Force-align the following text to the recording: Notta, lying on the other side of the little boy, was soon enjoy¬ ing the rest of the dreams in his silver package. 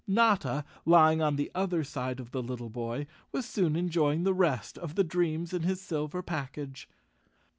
Notta, 0.07 0.65
lying 0.83 1.21
on 1.21 1.35
the 1.35 1.51
other 1.53 1.83
side 1.83 2.19
of 2.19 2.31
the 2.31 2.41
little 2.41 2.71
boy, 2.71 3.05
was 3.31 3.45
soon 3.45 3.73
enjoy¬ 3.73 4.15
ing 4.15 4.23
the 4.23 4.33
rest 4.33 4.79
of 4.79 4.95
the 4.95 5.03
dreams 5.03 5.53
in 5.53 5.61
his 5.61 5.79
silver 5.79 6.23
package. 6.23 6.89